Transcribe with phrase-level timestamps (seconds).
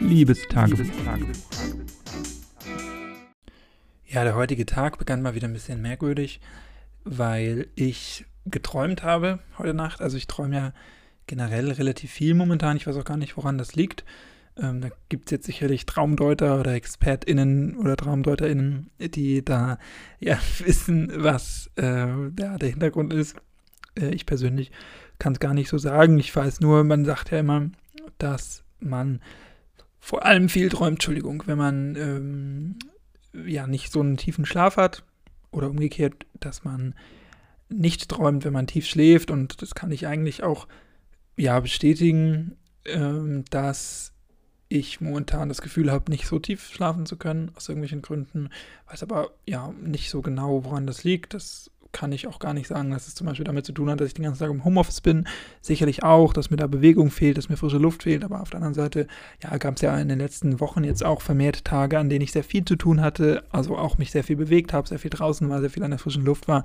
[0.00, 0.86] Liebestagebuch.
[4.06, 6.40] Ja, der heutige Tag begann mal wieder ein bisschen merkwürdig,
[7.04, 10.00] weil ich geträumt habe heute Nacht.
[10.00, 10.72] Also ich träume ja
[11.26, 12.76] generell relativ viel momentan.
[12.76, 14.04] Ich weiß auch gar nicht, woran das liegt.
[14.56, 19.78] Ähm, da gibt es jetzt sicherlich Traumdeuter oder ExpertInnen oder TraumdeuterInnen, die da
[20.18, 23.36] ja wissen, was äh, der, der Hintergrund ist.
[23.96, 24.72] Äh, ich persönlich
[25.18, 26.18] kann es gar nicht so sagen.
[26.18, 27.70] Ich weiß nur, man sagt ja immer,
[28.18, 29.20] dass man
[30.00, 32.78] vor allem viel träumt, Entschuldigung, wenn man ähm,
[33.46, 35.04] ja nicht so einen tiefen Schlaf hat
[35.50, 36.94] oder umgekehrt, dass man
[37.68, 40.66] nicht träumt, wenn man tief schläft und das kann ich eigentlich auch
[41.36, 44.12] ja bestätigen, ähm, dass
[44.68, 48.50] ich momentan das Gefühl habe, nicht so tief schlafen zu können, aus irgendwelchen Gründen.
[48.88, 51.34] Weiß aber ja nicht so genau, woran das liegt.
[51.34, 54.00] Das kann ich auch gar nicht sagen, dass es zum Beispiel damit zu tun hat,
[54.00, 55.26] dass ich den ganzen Tag im Homeoffice bin.
[55.60, 58.24] Sicherlich auch, dass mir da Bewegung fehlt, dass mir frische Luft fehlt.
[58.24, 59.06] Aber auf der anderen Seite,
[59.42, 62.32] ja, gab es ja in den letzten Wochen jetzt auch vermehrt Tage, an denen ich
[62.32, 63.44] sehr viel zu tun hatte.
[63.50, 65.98] Also auch mich sehr viel bewegt habe, sehr viel draußen war, sehr viel an der
[65.98, 66.64] frischen Luft war.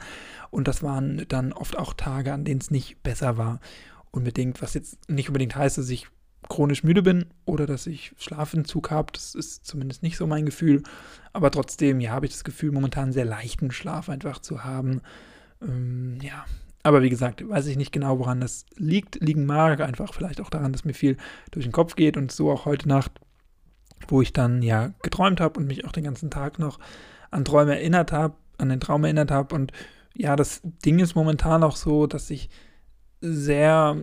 [0.52, 3.60] Und das waren dann oft auch Tage, an denen es nicht besser war.
[4.12, 6.08] Unbedingt, was jetzt nicht unbedingt heißt, dass ich
[6.50, 9.12] chronisch müde bin oder dass ich Schlafentzug habe.
[9.14, 10.84] Das ist zumindest nicht so mein Gefühl.
[11.34, 15.02] Aber trotzdem, ja, habe ich das Gefühl, momentan sehr leichten Schlaf einfach zu haben.
[15.62, 16.46] Ähm, ja.
[16.84, 19.20] Aber wie gesagt, weiß ich nicht genau, woran das liegt.
[19.22, 21.18] Liegen mag einfach vielleicht auch daran, dass mir viel
[21.50, 23.12] durch den Kopf geht und so auch heute Nacht,
[24.08, 26.80] wo ich dann ja geträumt habe und mich auch den ganzen Tag noch
[27.32, 29.56] an Träume erinnert habe, an den Traum erinnert habe.
[29.56, 29.72] Und
[30.14, 32.50] ja, das Ding ist momentan auch so, dass ich
[33.20, 33.98] sehr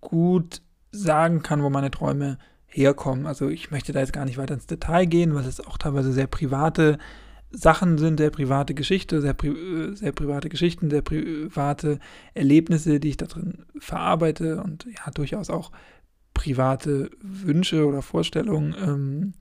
[0.00, 0.62] gut
[0.94, 3.26] sagen kann, wo meine Träume herkommen.
[3.26, 6.12] Also ich möchte da jetzt gar nicht weiter ins Detail gehen, weil es auch teilweise
[6.12, 6.98] sehr private
[7.50, 12.00] Sachen sind, sehr private Geschichte, sehr, pri äh, sehr private Geschichten, sehr private
[12.34, 15.70] Erlebnisse, die ich da drin verarbeite und ja, durchaus auch
[16.34, 19.32] private Wünsche oder Vorstellungen, ähm,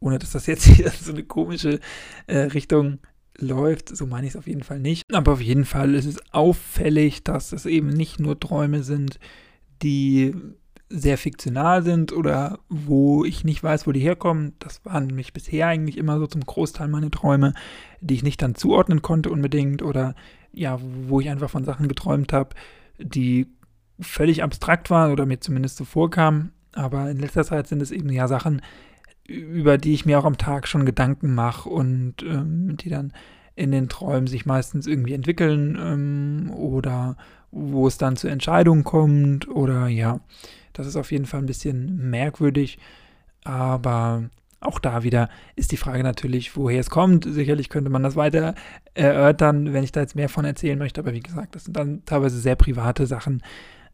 [0.00, 1.78] ohne dass das jetzt hier so eine komische
[2.26, 2.98] äh, Richtung
[3.38, 5.14] läuft, so meine ich es auf jeden Fall nicht.
[5.14, 9.18] Aber auf jeden Fall ist es auffällig, dass es eben nicht nur Träume sind,
[9.82, 10.34] die
[10.88, 14.54] sehr fiktional sind oder wo ich nicht weiß, wo die herkommen.
[14.58, 17.54] Das waren nämlich bisher eigentlich immer so zum Großteil meine Träume,
[18.00, 20.16] die ich nicht dann zuordnen konnte unbedingt oder
[20.52, 22.56] ja, wo ich einfach von Sachen geträumt habe,
[22.98, 23.46] die
[24.00, 26.52] völlig abstrakt waren oder mir zumindest so vorkamen.
[26.72, 28.60] Aber in letzter Zeit sind es eben ja Sachen,
[29.28, 33.12] über die ich mir auch am Tag schon Gedanken mache und ähm, die dann
[33.56, 37.16] in den Träumen sich meistens irgendwie entwickeln ähm, oder
[37.50, 40.20] wo es dann zu Entscheidungen kommt oder ja,
[40.72, 42.78] das ist auf jeden Fall ein bisschen merkwürdig,
[43.44, 47.24] aber auch da wieder ist die Frage natürlich, woher es kommt.
[47.24, 48.54] Sicherlich könnte man das weiter
[48.94, 52.04] erörtern, wenn ich da jetzt mehr von erzählen möchte, aber wie gesagt, das sind dann
[52.04, 53.42] teilweise sehr private Sachen.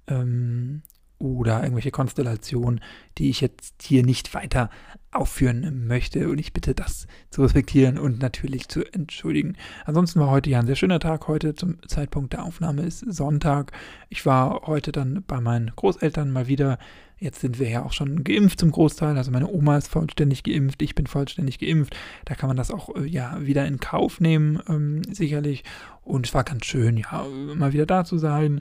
[0.09, 0.83] Ähm,
[1.19, 2.81] oder irgendwelche Konstellationen,
[3.19, 4.71] die ich jetzt hier nicht weiter
[5.13, 6.29] aufführen möchte.
[6.29, 9.57] Und ich bitte das zu respektieren und natürlich zu entschuldigen.
[9.85, 11.27] Ansonsten war heute ja ein sehr schöner Tag.
[11.29, 13.73] Heute zum Zeitpunkt der Aufnahme ist Sonntag.
[14.09, 16.79] Ich war heute dann bei meinen Großeltern mal wieder.
[17.19, 19.17] Jetzt sind wir ja auch schon geimpft zum Großteil.
[19.17, 21.97] Also meine Oma ist vollständig geimpft, ich bin vollständig geimpft.
[22.27, 25.65] Da kann man das auch äh, ja wieder in Kauf nehmen, ähm, sicherlich.
[26.03, 28.61] Und es war ganz schön, ja, mal wieder da zu sein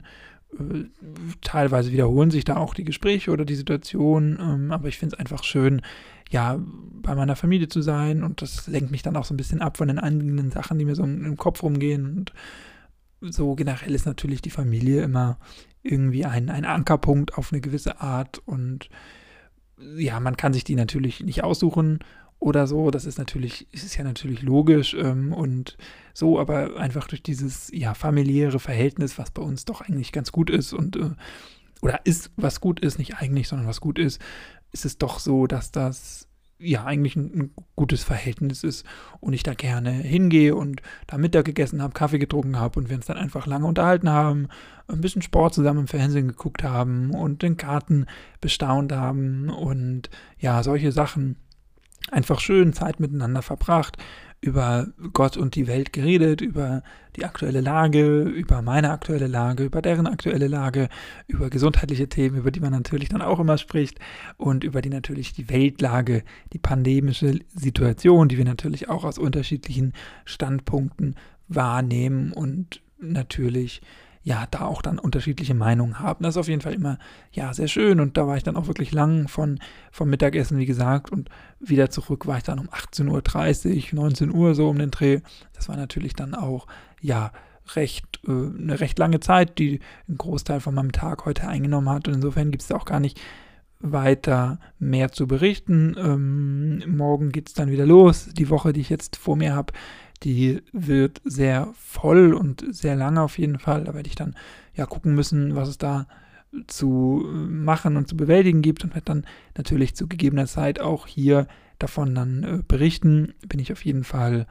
[1.42, 5.20] teilweise wiederholen sich da auch die Gespräche oder die Situation, ähm, aber ich finde es
[5.20, 5.82] einfach schön,
[6.30, 6.58] ja,
[7.02, 9.76] bei meiner Familie zu sein und das lenkt mich dann auch so ein bisschen ab
[9.76, 12.32] von den eigenen Sachen, die mir so im Kopf rumgehen und
[13.20, 15.38] so generell ist natürlich die Familie immer
[15.82, 18.88] irgendwie ein, ein Ankerpunkt auf eine gewisse Art und
[19.96, 22.00] ja, man kann sich die natürlich nicht aussuchen
[22.38, 22.90] oder so.
[22.90, 25.76] Das ist natürlich, ist ja natürlich logisch ähm, und
[26.12, 30.50] so, aber einfach durch dieses ja familiäre Verhältnis, was bei uns doch eigentlich ganz gut
[30.50, 31.10] ist und äh,
[31.82, 34.20] oder ist, was gut ist, nicht eigentlich, sondern was gut ist,
[34.72, 36.26] ist es doch so, dass das
[36.58, 38.86] ja eigentlich ein, ein gutes Verhältnis ist
[39.20, 42.96] und ich da gerne hingehe und da Mittag gegessen habe, Kaffee getrunken habe und wir
[42.96, 44.48] uns dann einfach lange unterhalten haben,
[44.88, 48.06] ein bisschen Sport zusammen im Fernsehen geguckt haben und den Garten
[48.40, 51.36] bestaunt haben und ja, solche Sachen
[52.10, 53.96] einfach schön Zeit miteinander verbracht,
[54.40, 56.82] über Gott und die Welt geredet, über
[57.16, 60.88] die aktuelle Lage, über meine aktuelle Lage, über deren aktuelle Lage,
[61.26, 63.98] über gesundheitliche Themen, über die man natürlich dann auch immer spricht
[64.36, 66.22] und über die natürlich die Weltlage,
[66.52, 69.94] die pandemische Situation, die wir natürlich auch aus unterschiedlichen
[70.24, 71.16] Standpunkten
[71.48, 73.80] wahrnehmen und natürlich
[74.26, 76.24] ja, da auch dann unterschiedliche Meinungen haben.
[76.24, 76.98] Das ist auf jeden Fall immer,
[77.30, 78.00] ja, sehr schön.
[78.00, 79.60] Und da war ich dann auch wirklich lang von,
[79.92, 81.12] vom Mittagessen, wie gesagt.
[81.12, 81.28] Und
[81.60, 85.20] wieder zurück war ich dann um 18.30 Uhr, 19 Uhr so um den Dreh.
[85.52, 86.66] Das war natürlich dann auch,
[87.00, 87.30] ja,
[87.76, 89.78] recht, äh, eine recht lange Zeit, die
[90.08, 92.08] einen Großteil von meinem Tag heute eingenommen hat.
[92.08, 93.20] Und insofern gibt es auch gar nicht
[93.78, 95.94] weiter mehr zu berichten.
[95.96, 98.30] Ähm, morgen geht es dann wieder los.
[98.32, 99.72] Die Woche, die ich jetzt vor mir habe,
[100.18, 103.84] die wird sehr voll und sehr lange auf jeden Fall.
[103.84, 104.36] Da werde ich dann
[104.74, 106.06] ja gucken müssen, was es da
[106.66, 109.26] zu machen und zu bewältigen gibt und werde dann
[109.56, 111.46] natürlich zu gegebener Zeit auch hier
[111.78, 113.34] davon dann äh, berichten.
[113.46, 114.46] Bin ich auf jeden Fall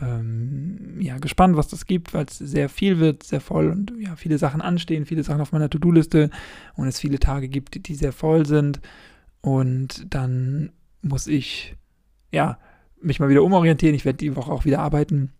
[0.00, 4.16] ähm, ja, gespannt, was das gibt, weil es sehr viel wird, sehr voll und ja,
[4.16, 6.30] viele Sachen anstehen, viele Sachen auf meiner To-Do-Liste
[6.76, 8.80] und es viele Tage gibt, die sehr voll sind.
[9.40, 10.70] Und dann
[11.02, 11.76] muss ich,
[12.30, 12.58] ja,
[13.02, 13.94] mich mal wieder umorientieren.
[13.94, 15.32] Ich werde die Woche auch wieder arbeiten.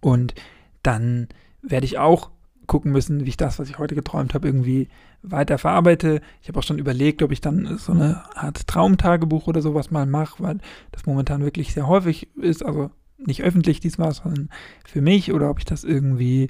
[0.00, 0.34] Und
[0.82, 1.28] dann
[1.62, 2.30] werde ich auch
[2.66, 4.88] gucken müssen, wie ich das, was ich heute geträumt habe, irgendwie
[5.22, 6.20] weiter verarbeite.
[6.40, 10.06] Ich habe auch schon überlegt, ob ich dann so eine Art Traumtagebuch oder sowas mal
[10.06, 10.58] mache, weil
[10.92, 12.64] das momentan wirklich sehr häufig ist.
[12.64, 14.50] Also nicht öffentlich diesmal, sondern
[14.84, 16.48] für mich oder ob ich das irgendwie,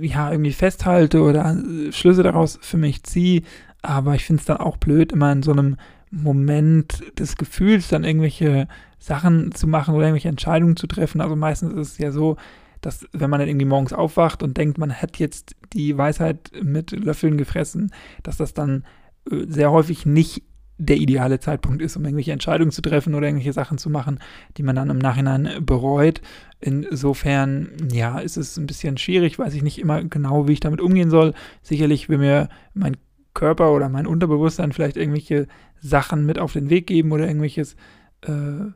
[0.00, 1.60] ja, irgendwie festhalte oder
[1.90, 3.42] Schlüsse daraus für mich ziehe.
[3.82, 5.76] Aber ich finde es dann auch blöd, immer in so einem
[6.10, 8.68] Moment des Gefühls dann irgendwelche
[9.04, 11.20] Sachen zu machen oder irgendwelche Entscheidungen zu treffen.
[11.20, 12.36] Also meistens ist es ja so,
[12.80, 16.90] dass wenn man dann irgendwie morgens aufwacht und denkt, man hat jetzt die Weisheit mit
[16.92, 17.92] Löffeln gefressen,
[18.22, 18.84] dass das dann
[19.30, 20.42] äh, sehr häufig nicht
[20.78, 24.18] der ideale Zeitpunkt ist, um irgendwelche Entscheidungen zu treffen oder irgendwelche Sachen zu machen,
[24.56, 26.20] die man dann im Nachhinein bereut.
[26.60, 30.80] Insofern, ja, ist es ein bisschen schwierig, weiß ich nicht immer genau, wie ich damit
[30.80, 31.34] umgehen soll.
[31.62, 32.96] Sicherlich will mir mein
[33.34, 35.46] Körper oder mein Unterbewusstsein vielleicht irgendwelche
[35.80, 37.76] Sachen mit auf den Weg geben oder irgendwelches
[38.22, 38.72] äh,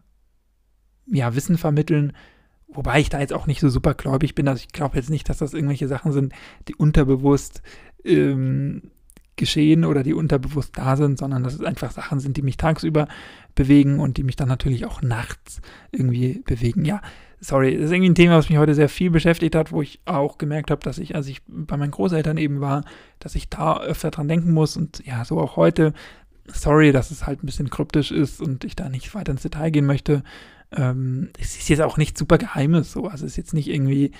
[1.10, 2.12] ja, Wissen vermitteln,
[2.68, 4.48] wobei ich da jetzt auch nicht so super gläubig bin.
[4.48, 6.32] Also ich glaube jetzt nicht, dass das irgendwelche Sachen sind,
[6.68, 7.62] die unterbewusst
[8.04, 8.90] ähm,
[9.36, 13.08] geschehen oder die unterbewusst da sind, sondern dass es einfach Sachen sind, die mich tagsüber
[13.54, 15.62] bewegen und die mich dann natürlich auch nachts
[15.92, 16.84] irgendwie bewegen.
[16.84, 17.00] Ja,
[17.40, 20.00] sorry, das ist irgendwie ein Thema, was mich heute sehr viel beschäftigt hat, wo ich
[20.04, 22.84] auch gemerkt habe, dass ich, als ich bei meinen Großeltern eben war,
[23.20, 25.94] dass ich da öfter dran denken muss und ja, so auch heute.
[26.50, 29.70] Sorry, dass es halt ein bisschen kryptisch ist und ich da nicht weiter ins Detail
[29.70, 30.22] gehen möchte.
[30.72, 33.06] Ähm, es ist jetzt auch nicht super Geheimes, so.
[33.06, 34.12] Also es ist jetzt nicht irgendwie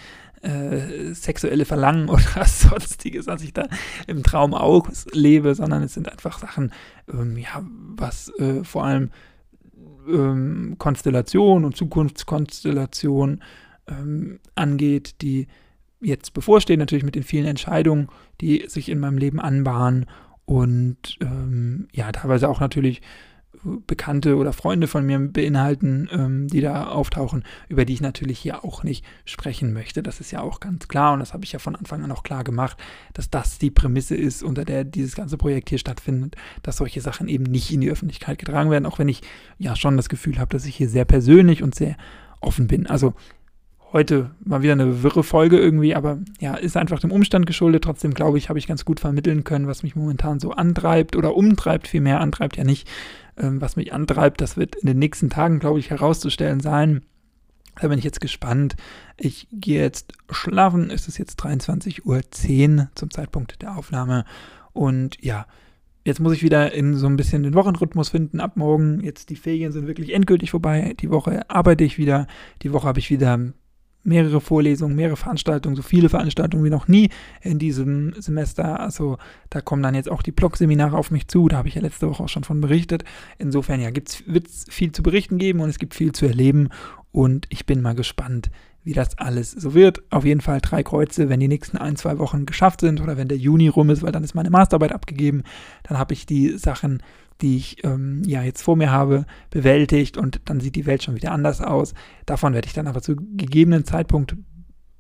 [0.43, 3.67] äh, sexuelle Verlangen oder sonstiges, was ich da
[4.07, 6.73] im Traum auch lebe, sondern es sind einfach Sachen,
[7.13, 7.65] ähm, ja,
[7.97, 9.11] was äh, vor allem
[10.09, 13.43] ähm, Konstellation und Zukunftskonstellation
[13.87, 15.49] ähm, angeht, die
[16.01, 18.09] jetzt bevorstehen, natürlich mit den vielen Entscheidungen,
[18.41, 20.07] die sich in meinem Leben anbahnen
[20.45, 23.03] und ähm, ja, teilweise auch natürlich
[23.87, 28.65] Bekannte oder Freunde von mir beinhalten, ähm, die da auftauchen, über die ich natürlich hier
[28.65, 30.03] auch nicht sprechen möchte.
[30.03, 32.23] Das ist ja auch ganz klar und das habe ich ja von Anfang an auch
[32.23, 32.79] klar gemacht,
[33.15, 37.29] dass das die Prämisse ist, unter der dieses ganze Projekt hier stattfindet, dass solche Sachen
[37.29, 39.23] eben nicht in die Öffentlichkeit getragen werden, auch wenn ich
[39.59, 41.97] ja schon das Gefühl habe, dass ich hier sehr persönlich und sehr
[42.41, 42.87] offen bin.
[42.87, 43.15] Also
[43.93, 47.85] heute mal wieder eine wirre Folge irgendwie, aber ja, ist einfach dem Umstand geschuldet.
[47.85, 51.35] Trotzdem glaube ich, habe ich ganz gut vermitteln können, was mich momentan so antreibt oder
[51.35, 52.89] umtreibt, vielmehr antreibt ja nicht,
[53.37, 54.41] ähm, was mich antreibt.
[54.41, 57.03] Das wird in den nächsten Tagen, glaube ich, herauszustellen sein.
[57.81, 58.77] Da bin ich jetzt gespannt.
[59.17, 60.91] Ich gehe jetzt schlafen.
[60.91, 64.25] Es ist jetzt 23.10 Uhr zum Zeitpunkt der Aufnahme.
[64.73, 65.47] Und ja,
[66.05, 68.41] jetzt muss ich wieder in so ein bisschen den Wochenrhythmus finden.
[68.41, 70.95] Ab morgen, jetzt die Ferien sind wirklich endgültig vorbei.
[70.99, 72.27] Die Woche arbeite ich wieder.
[72.63, 73.53] Die Woche habe ich wieder
[74.05, 77.11] mehrere Vorlesungen, mehrere Veranstaltungen, so viele Veranstaltungen wie noch nie
[77.43, 78.81] in diesem Semester.
[78.81, 79.19] Also
[79.51, 81.49] da kommen dann jetzt auch die Blog-Seminare auf mich zu.
[81.49, 83.05] Da habe ich ja letzte Woche auch schon von berichtet.
[83.39, 83.91] Insofern ja,
[84.27, 86.69] wird es viel zu berichten geben und es gibt viel zu erleben.
[87.11, 88.51] Und ich bin mal gespannt,
[88.89, 90.03] wie das alles so wird.
[90.11, 93.29] Auf jeden Fall drei Kreuze, wenn die nächsten ein, zwei Wochen geschafft sind oder wenn
[93.29, 95.43] der Juni rum ist, weil dann ist meine Masterarbeit abgegeben.
[95.83, 97.03] Dann habe ich die Sachen
[97.41, 101.15] die ich ähm, ja jetzt vor mir habe, bewältigt und dann sieht die Welt schon
[101.15, 101.95] wieder anders aus.
[102.27, 104.35] Davon werde ich dann aber zu gegebenen Zeitpunkt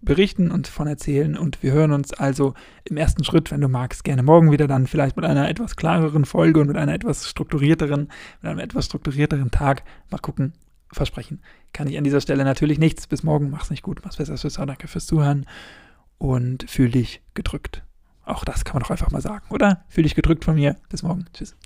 [0.02, 2.54] berichten und von erzählen und wir hören uns also
[2.85, 6.26] im ersten Schritt, wenn du magst, gerne morgen wieder dann vielleicht mit einer etwas klareren
[6.26, 8.09] Folge und mit einer etwas strukturierteren,
[8.40, 9.83] mit einem etwas strukturierteren Tag.
[10.11, 10.52] Mal gucken,
[10.92, 11.40] versprechen.
[11.73, 13.07] Kann ich an dieser Stelle natürlich nichts.
[13.07, 15.47] Bis morgen, mach's nicht gut, mach's besser, tschüss, danke fürs Zuhören
[16.18, 17.83] und fühl dich gedrückt.
[18.25, 19.85] Auch das kann man doch einfach mal sagen, oder?
[19.88, 20.76] Fühl dich gedrückt von mir.
[20.90, 21.25] Bis morgen.
[21.33, 21.57] Tschüss.